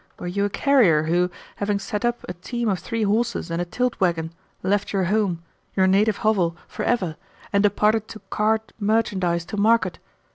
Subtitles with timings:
[0.17, 3.65] Were you a carrier who, having set up a team of three horses and a
[3.65, 5.43] tilt waggon, left your home,
[5.75, 7.17] your native hovel, for ever,
[7.53, 9.99] and departed to cart merchandise to market?